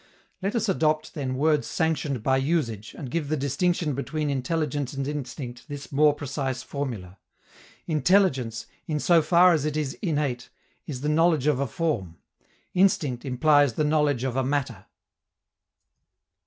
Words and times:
Let 0.41 0.55
us 0.55 0.67
adopt 0.67 1.13
then 1.13 1.35
words 1.35 1.67
sanctioned 1.67 2.23
by 2.23 2.37
usage, 2.37 2.95
and 2.97 3.11
give 3.11 3.29
the 3.29 3.37
distinction 3.37 3.93
between 3.93 4.31
intelligence 4.31 4.93
and 4.93 5.07
instinct 5.07 5.67
this 5.67 5.91
more 5.91 6.15
precise 6.15 6.63
formula: 6.63 7.19
Intelligence, 7.85 8.65
in 8.87 8.99
so 8.99 9.21
far 9.21 9.53
as 9.53 9.63
it 9.63 9.77
is 9.77 9.93
innate, 10.01 10.49
is 10.87 11.01
the 11.01 11.07
knowledge 11.09 11.45
of 11.45 11.59
a 11.59 11.67
form; 11.67 12.17
instinct 12.73 13.25
implies 13.25 13.73
the 13.73 13.83
knowledge 13.83 14.23
of 14.23 14.35
a 14.35 14.43
matter. 14.43 14.87